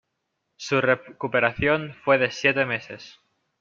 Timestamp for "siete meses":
2.31-3.19